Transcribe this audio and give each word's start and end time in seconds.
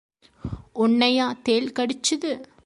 உன்னையா 0.75 1.33
தேள் 1.43 1.71
கடிச்சுது? 1.79 2.31